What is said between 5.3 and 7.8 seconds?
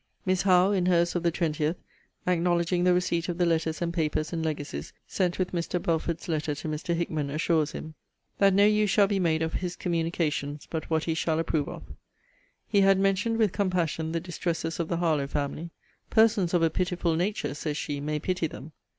with Mr. Belford's letter to Mr. Hickman, assures